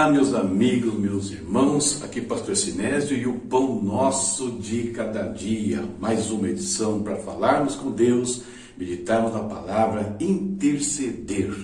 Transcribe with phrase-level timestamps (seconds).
[0.00, 5.86] Olá, meus amigos, meus irmãos, aqui Pastor Sinésio e o Pão Nosso de Cada Dia.
[6.00, 8.44] Mais uma edição para falarmos com Deus,
[8.78, 11.54] meditarmos na palavra, interceder.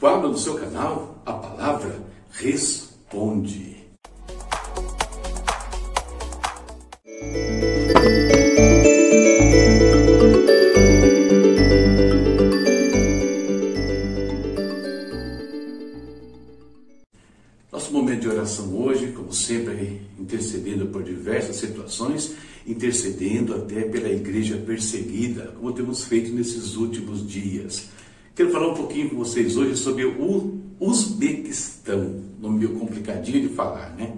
[0.00, 3.77] Quadro do seu canal, a palavra responde.
[21.88, 22.34] Situações,
[22.66, 27.88] intercedendo até pela igreja perseguida, como temos feito nesses últimos dias.
[28.34, 33.96] Quero falar um pouquinho com vocês hoje sobre o Uzbequistão, nome meio complicadinho de falar,
[33.96, 34.14] né?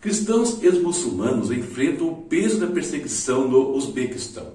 [0.00, 4.52] Cristãos ex-muçulmanos enfrentam o peso da perseguição no Uzbequistão.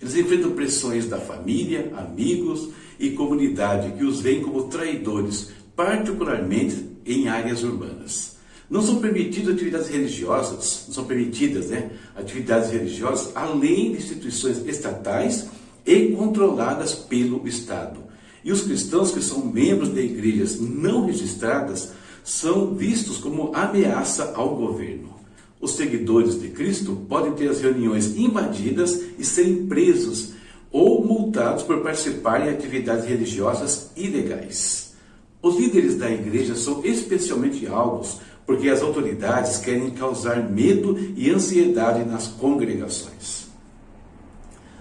[0.00, 2.68] Eles enfrentam pressões da família, amigos
[3.00, 8.37] e comunidade que os veem como traidores, particularmente em áreas urbanas.
[8.68, 15.46] Não são permitidas atividades religiosas, não são permitidas né, atividades religiosas além de instituições estatais
[15.86, 18.00] e controladas pelo Estado.
[18.44, 24.54] E os cristãos que são membros de igrejas não registradas são vistos como ameaça ao
[24.54, 25.16] governo.
[25.60, 30.34] Os seguidores de Cristo podem ter as reuniões invadidas e serem presos
[30.70, 34.92] ou multados por participar em atividades religiosas ilegais.
[35.40, 42.02] Os líderes da igreja são especialmente alvos porque as autoridades querem causar medo e ansiedade
[42.08, 43.46] nas congregações.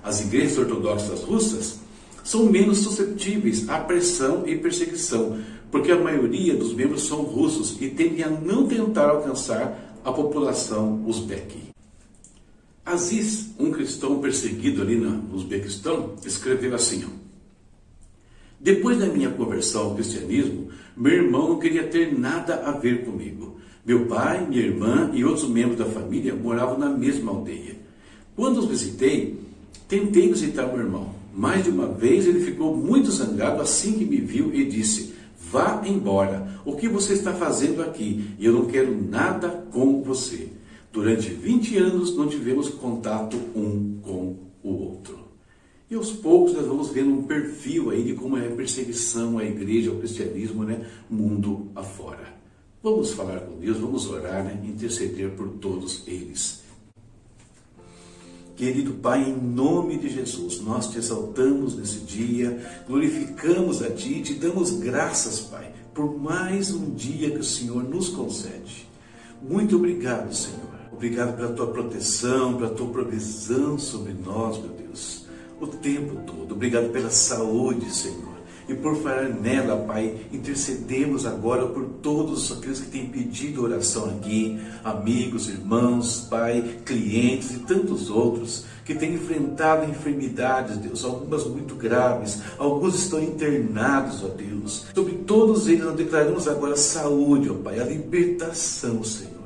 [0.02, 1.82] As igrejas ortodoxas russas
[2.24, 5.38] são menos suscetíveis à pressão e perseguição,
[5.70, 11.04] porque a maioria dos membros são russos e tendem a não tentar alcançar a população
[11.06, 11.59] uzbeque.
[12.86, 17.03] Aziz, um cristão perseguido ali no Uzbequistão, escreveu assim:
[18.67, 23.55] Depois da minha conversão ao cristianismo, meu irmão não queria ter nada a ver comigo.
[23.85, 27.78] Meu pai, minha irmã e outros membros da família moravam na mesma aldeia.
[28.35, 29.39] Quando os visitei,
[29.88, 31.16] tentei visitar meu irmão.
[31.33, 35.13] Mais de uma vez ele ficou muito zangado assim que me viu e disse:
[35.49, 36.59] Vá embora.
[36.66, 38.31] O que você está fazendo aqui?
[38.38, 40.49] E eu não quero nada com você.
[40.91, 45.27] Durante 20 anos não tivemos contato um com o outro.
[45.90, 49.46] E aos poucos nós vamos vendo um perfil aí de como é a perseguição à
[49.46, 50.86] igreja, ao cristianismo, né?
[51.09, 52.36] mundo afora.
[52.84, 54.62] Vamos falar com Deus, vamos orar, né?
[54.66, 56.68] interceder por todos eles.
[58.58, 64.34] Querido Pai, em nome de Jesus, nós te exaltamos nesse dia, glorificamos a Ti te
[64.34, 68.90] damos graças, Pai, por mais um dia que o Senhor nos concede.
[69.42, 70.58] Muito obrigado, Senhor.
[70.92, 75.27] Obrigado pela Tua proteção, pela Tua provisão sobre nós, meu Deus,
[75.59, 76.53] o tempo todo.
[76.53, 78.38] Obrigado pela saúde, Senhor
[78.68, 84.59] e por falar nela, Pai, intercedemos agora por todos aqueles que têm pedido oração aqui,
[84.84, 92.41] amigos, irmãos, Pai, clientes e tantos outros que têm enfrentado enfermidades, Deus, algumas muito graves,
[92.57, 94.85] alguns estão internados, ó Deus.
[94.94, 99.37] Sobre todos eles nós declaramos agora saúde, ó Pai, a libertação, Senhor.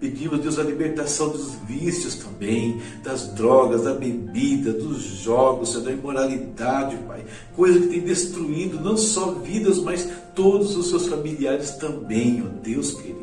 [0.00, 6.96] Pedimos, Deus, a libertação dos vícios também, das drogas, da bebida, dos jogos, da imoralidade,
[6.98, 7.24] Pai.
[7.56, 12.94] Coisa que tem destruído não só vidas, mas todos os seus familiares também, ó Deus
[12.94, 13.17] querido.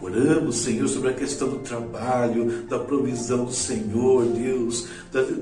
[0.00, 4.88] Oramos, Senhor, sobre a questão do trabalho, da provisão do Senhor, Deus,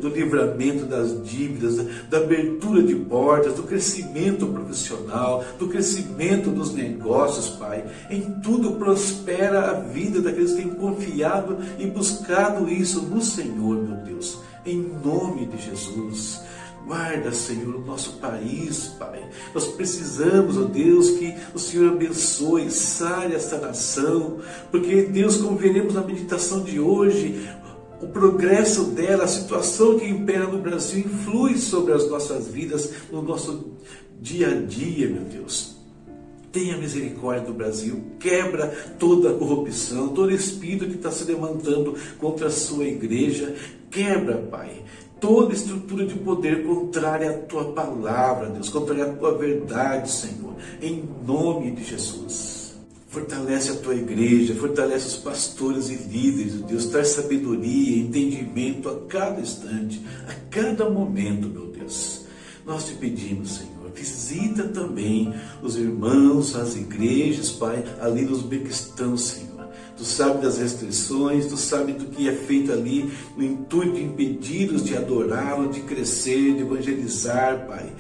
[0.00, 7.50] do livramento das dívidas, da abertura de portas, do crescimento profissional, do crescimento dos negócios,
[7.56, 7.84] Pai.
[8.08, 13.96] Em tudo prospera a vida daqueles que têm confiado e buscado isso no Senhor, meu
[14.04, 14.38] Deus.
[14.64, 16.40] Em nome de Jesus.
[16.86, 19.22] Guarda, Senhor, o nosso país, Pai.
[19.54, 24.40] Nós precisamos, ó Deus, que o Senhor abençoe, sare esta nação,
[24.70, 27.48] porque, Deus, como veremos na meditação de hoje,
[28.02, 33.22] o progresso dela, a situação que impera no Brasil, influi sobre as nossas vidas, no
[33.22, 33.72] nosso
[34.20, 35.76] dia a dia, meu Deus.
[36.52, 42.48] Tenha misericórdia do Brasil, quebra toda a corrupção, todo espírito que está se levantando contra
[42.48, 43.54] a sua igreja,
[43.90, 44.84] quebra, Pai
[45.20, 51.04] toda estrutura de poder contrária à tua palavra, Deus, contrária à tua verdade, Senhor, em
[51.26, 52.74] nome de Jesus.
[53.08, 59.40] Fortalece a tua igreja, fortalece os pastores e líderes, Deus, traz sabedoria, entendimento a cada
[59.40, 62.24] instante, a cada momento, meu Deus.
[62.66, 65.32] Nós te pedimos, Senhor, visita também
[65.62, 69.53] os irmãos, as igrejas, Pai, ali nos Uzbequistão, Senhor
[69.96, 74.84] Tu sabe das restrições, tu sabe do que é feito ali no intuito de impedi-los
[74.84, 77.92] de adorá-lo, de crescer, de evangelizar, Pai.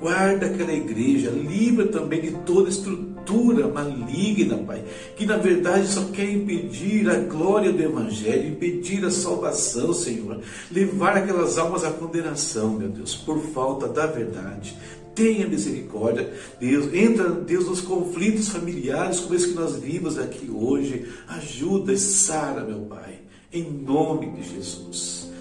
[0.00, 4.84] Guarda aquela igreja, livra também de toda estrutura maligna, Pai,
[5.16, 10.40] que na verdade só quer impedir a glória do Evangelho, impedir a salvação, Senhor,
[10.70, 14.76] levar aquelas almas à condenação, meu Deus, por falta da verdade.
[15.16, 16.30] Tenha misericórdia,
[16.60, 16.92] Deus.
[16.92, 21.10] Entra, Deus, nos conflitos familiares, como esse que nós vimos aqui hoje.
[21.26, 23.20] Ajuda e sara, meu Pai,
[23.50, 25.32] em nome de Jesus.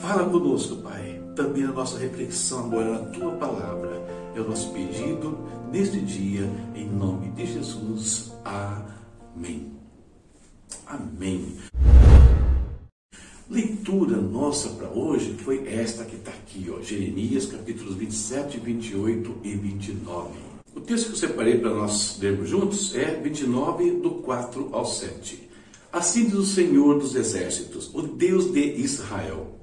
[0.00, 1.22] Fala conosco, Pai.
[1.36, 4.02] Também a nossa reflexão agora na tua palavra.
[4.34, 5.38] É o nosso pedido
[5.70, 8.32] neste dia, em nome de Jesus.
[8.44, 9.72] Amém.
[10.88, 12.13] Amém
[13.48, 19.54] leitura nossa para hoje foi esta que está aqui, ó, Jeremias capítulos 27, 28 e
[19.54, 20.30] 29.
[20.74, 25.48] O texto que eu separei para nós lermos juntos é 29, do 4 ao 7.
[25.92, 29.58] Assim diz o Senhor dos Exércitos, o Deus de Israel,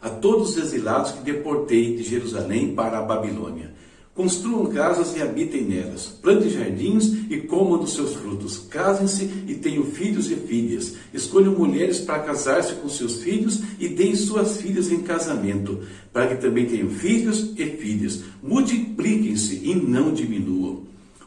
[0.00, 3.71] a todos os exilados que deportei de Jerusalém para a Babilônia
[4.14, 6.06] Construam casas e habitem nelas.
[6.06, 8.58] Plantem jardins e comam dos seus frutos.
[8.58, 10.96] Casem-se e tenham filhos e filhas.
[11.14, 15.80] Escolham mulheres para casar-se com seus filhos e deem suas filhas em casamento,
[16.12, 18.22] para que também tenham filhos e filhas.
[18.42, 20.82] Multipliquem-se e não diminuam.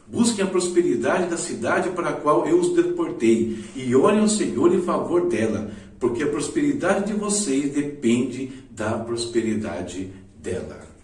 [0.06, 4.72] Busquem a prosperidade da cidade para a qual eu os deportei e orem ao Senhor
[4.72, 10.08] em favor dela, porque a prosperidade de vocês depende da prosperidade
[10.40, 10.95] dela.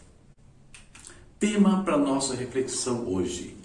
[1.43, 3.57] Tema para nossa reflexão hoje.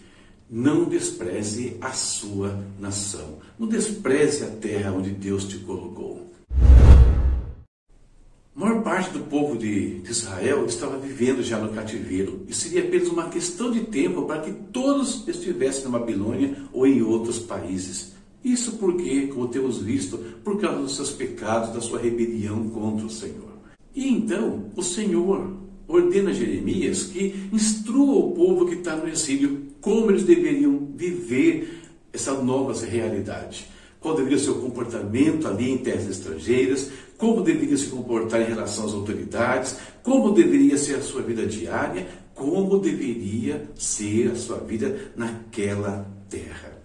[0.50, 3.38] Não despreze a sua nação.
[3.60, 6.26] Não despreze a terra onde Deus te colocou.
[8.56, 13.10] A maior parte do povo de, Israel estava vivendo já no cativeiro e seria apenas
[13.10, 18.14] uma questão de tempo para que todos estivessem na Babilônia ou em outros países.
[18.44, 23.12] Isso porque, como temos visto, por causa dos seus pecados, da sua rebelião contra o
[23.12, 23.56] Senhor.
[23.94, 30.12] E então, o Senhor ordena Jeremias que instrua o povo que está no exílio como
[30.12, 31.82] eles deveriam viver
[32.12, 33.68] essa nova realidade.
[34.00, 38.86] Qual deveria ser o comportamento ali em terras estrangeiras, como deveria se comportar em relação
[38.86, 45.12] às autoridades, como deveria ser a sua vida diária, como deveria ser a sua vida
[45.16, 46.78] naquela terra.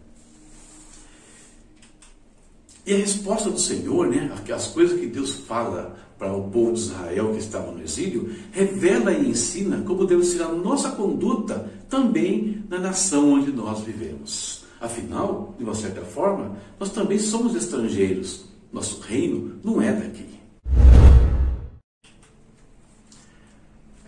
[2.84, 6.80] E a resposta do Senhor, né, as coisas que Deus fala para o povo de
[6.80, 12.78] Israel que estava exílio, revela e ensina como deve ser a nossa conduta também na
[12.78, 14.64] nação onde nós vivemos.
[14.80, 18.46] Afinal, de uma certa forma, nós também somos estrangeiros.
[18.72, 20.32] Nosso reino não é daqui.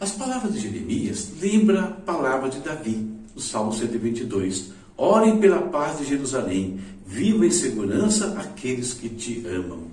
[0.01, 4.73] As palavras de Jeremias lembram a palavra de Davi, no Salmo 122.
[4.97, 9.93] Orem pela paz de Jerusalém, viva em segurança aqueles que te amam.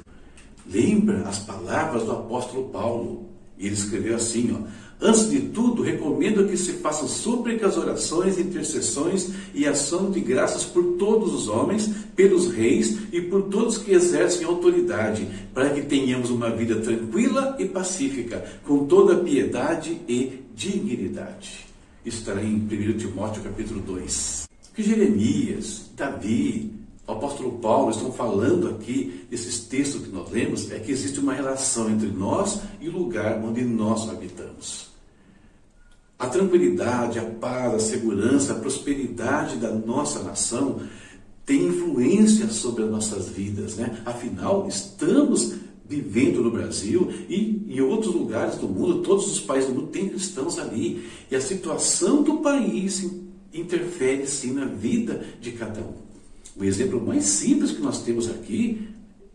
[0.65, 3.29] Lembra as palavras do apóstolo Paulo.
[3.61, 4.67] Ele escreveu assim, ó:
[5.03, 10.83] Antes de tudo, recomendo que se façam súplicas, orações, intercessões e ação de graças por
[10.97, 16.51] todos os homens, pelos reis e por todos que exercem autoridade, para que tenhamos uma
[16.51, 21.65] vida tranquila e pacífica, com toda piedade e dignidade.
[22.05, 24.47] Isso está em 1 Timóteo capítulo 2.
[24.75, 26.71] Que Jeremias, Davi,
[27.07, 31.33] o apóstolo Paulo estão falando aqui, esses textos que nós lemos, é que existe uma
[31.33, 34.91] relação entre nós e o lugar onde nós habitamos.
[36.17, 40.81] A tranquilidade, a paz, a segurança, a prosperidade da nossa nação
[41.45, 44.01] tem influência sobre as nossas vidas, né?
[44.05, 49.75] Afinal, estamos vivendo no Brasil e em outros lugares do mundo, todos os países do
[49.75, 51.05] mundo têm cristãos ali.
[51.29, 53.05] E a situação do país
[53.53, 56.10] interfere sim na vida de cada um.
[56.57, 58.87] O exemplo mais simples que nós temos aqui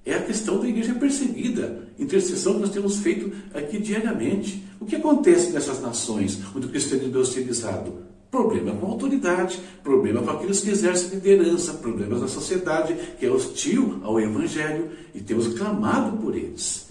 [0.04, 4.62] é a questão da igreja perseguida, intercessão que nós temos feito aqui diariamente.
[4.78, 7.92] O que acontece nessas nações onde o cristianismo é hostilizado?
[8.30, 13.30] Problema com a autoridade, problema com aqueles que exercem liderança, problemas na sociedade que é
[13.30, 16.86] hostil ao evangelho e temos clamado por eles.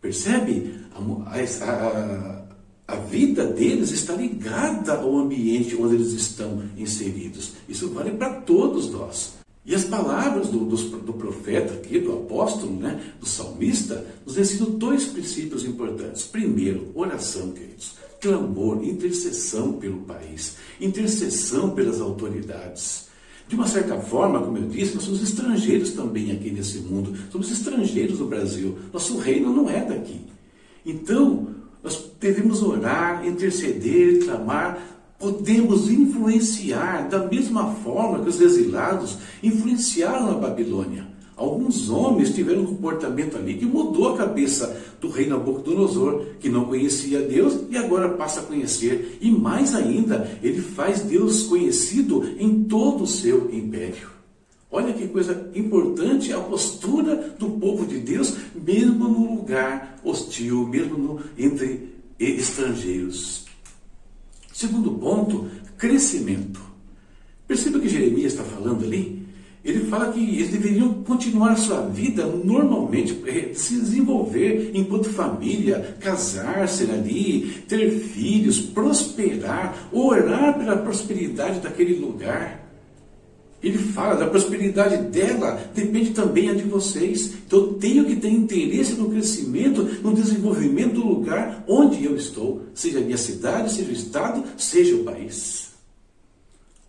[0.00, 0.74] Percebe?
[0.94, 2.44] A, a,
[2.88, 7.52] a vida deles está ligada ao ambiente onde eles estão inseridos.
[7.68, 9.37] Isso vale para todos nós.
[9.68, 14.70] E as palavras do, do, do, profeta aqui, do apóstolo, né, do salmista, nos ensinam
[14.70, 16.24] dois princípios importantes.
[16.24, 17.96] Primeiro, oração, queridos.
[18.18, 23.08] Clamor, intercessão pelo país, intercessão pelas autoridades.
[23.46, 27.14] De uma certa forma, como eu disse, nós somos estrangeiros também aqui nesse mundo.
[27.30, 28.78] Somos estrangeiros no Brasil.
[28.90, 30.22] Nosso reino não é daqui.
[30.84, 31.46] Então,
[31.84, 40.34] nós devemos orar, interceder, clamar podemos influenciar da mesma forma que os exilados influenciaram a
[40.34, 41.06] Babilônia.
[41.36, 46.64] Alguns homens tiveram um comportamento ali que mudou a cabeça do rei Nabucodonosor, que não
[46.64, 49.18] conhecia Deus e agora passa a conhecer.
[49.20, 54.18] E mais ainda, ele faz Deus conhecido em todo o seu império.
[54.70, 60.98] Olha que coisa importante a postura do povo de Deus, mesmo no lugar hostil, mesmo
[60.98, 63.47] no, entre estrangeiros.
[64.58, 66.60] Segundo ponto, crescimento.
[67.46, 69.24] Perceba que Jeremias está falando ali?
[69.64, 75.96] Ele fala que eles deveriam continuar a sua vida normalmente, eh, se desenvolver enquanto família,
[76.00, 82.67] casar-se ali, ter filhos, prosperar, orar pela prosperidade daquele lugar.
[83.62, 87.32] Ele fala da prosperidade dela, depende também a de vocês.
[87.46, 92.62] Então eu tenho que ter interesse no crescimento, no desenvolvimento do lugar onde eu estou,
[92.72, 95.68] seja a minha cidade, seja o estado, seja o país.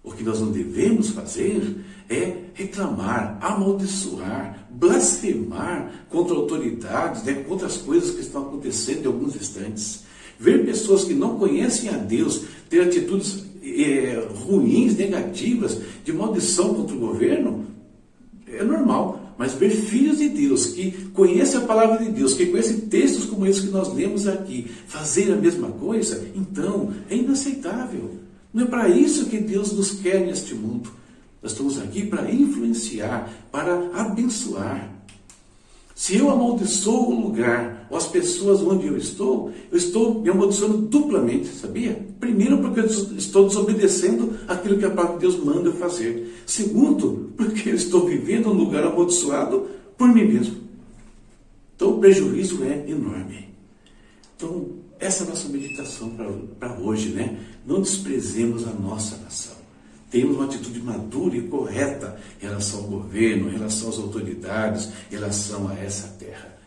[0.03, 1.75] O que nós não devemos fazer
[2.07, 9.35] é reclamar, amaldiçoar, blasfemar contra autoridades, né, contra as coisas que estão acontecendo em alguns
[9.35, 10.03] instantes.
[10.39, 13.43] Ver pessoas que não conhecem a Deus ter atitudes
[13.83, 17.65] é, ruins, negativas, de maldição contra o governo,
[18.47, 19.35] é normal.
[19.37, 23.45] Mas ver filhos de Deus que conhecem a palavra de Deus, que conhecem textos como
[23.45, 28.19] esses que nós lemos aqui, fazer a mesma coisa, então é inaceitável.
[28.53, 30.91] Não é para isso que Deus nos quer neste mundo.
[31.41, 34.98] Nós estamos aqui para influenciar, para abençoar.
[35.99, 40.77] Se eu amaldiçoo o lugar ou as pessoas onde eu estou, eu estou me amaldiçoando
[40.77, 42.07] duplamente, sabia?
[42.21, 46.41] Primeiro, porque eu estou desobedecendo aquilo que a palavra de Deus manda eu fazer.
[46.45, 50.55] Segundo, porque eu estou vivendo um lugar amaldiçoado por mim mesmo.
[51.75, 53.49] Então o prejuízo é enorme.
[54.37, 54.67] Então,
[55.01, 56.13] essa é a nossa meditação
[56.57, 57.39] para hoje, né?
[57.67, 59.58] Não desprezemos a nossa nação
[60.09, 65.15] temos uma atitude madura e correta em relação ao governo, em relação às autoridades, em
[65.15, 66.57] relação a essa terra.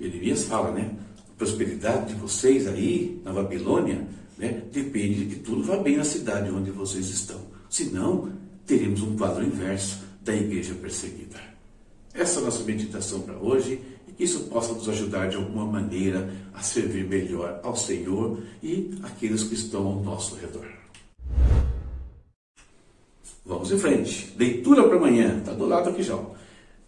[0.00, 0.90] Jeremias fala, né?
[1.30, 4.06] A prosperidade de vocês aí na Babilônia
[4.38, 7.40] né, depende de que tudo vá bem na cidade onde vocês estão.
[7.68, 8.32] Senão,
[8.66, 11.40] teremos um quadro inverso da igreja perseguida.
[12.14, 15.64] Essa é a nossa meditação para hoje e que isso possa nos ajudar de alguma
[15.64, 20.81] maneira a servir melhor ao Senhor e aqueles que estão ao nosso redor.
[23.44, 24.32] Vamos em frente.
[24.38, 25.38] Leitura para amanhã.
[25.38, 26.18] Está do lado aqui já.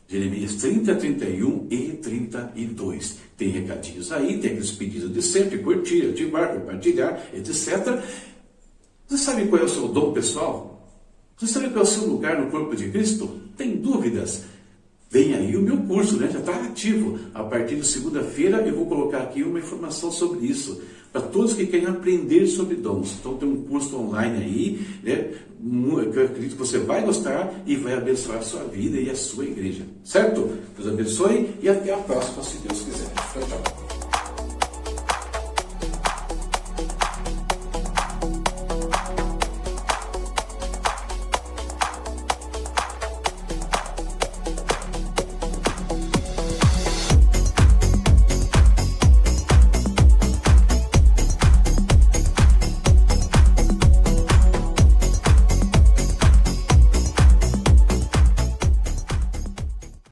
[0.06, 3.18] Jeremias 30, 31 e 32.
[3.36, 8.02] Tem recadinhos aí, tem aqueles pedidos de sempre, curtir, ativar, compartilhar, etc.
[9.06, 10.88] Você sabe qual é o seu dom pessoal?
[11.36, 13.40] Você sabe qual é o seu lugar no corpo de Cristo?
[13.56, 14.44] Tem dúvidas?
[15.10, 16.28] Vem aí o meu curso, né?
[16.30, 17.18] já está ativo.
[17.32, 20.80] A partir de segunda-feira eu vou colocar aqui uma informação sobre isso
[21.14, 23.18] para todos que querem aprender sobre dons.
[23.20, 25.30] Então tem um curso online aí, né,
[26.12, 29.14] que eu acredito que você vai gostar e vai abençoar a sua vida e a
[29.14, 29.84] sua igreja.
[30.02, 30.58] Certo?
[30.76, 33.12] Deus abençoe e até a próxima, se Deus quiser.
[33.32, 34.13] Tchau, tchau.